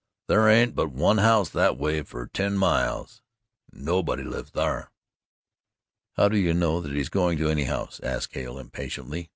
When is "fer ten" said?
2.01-2.57